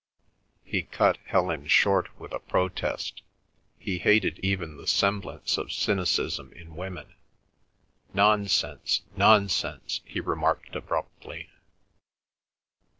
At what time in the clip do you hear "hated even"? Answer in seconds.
3.99-4.75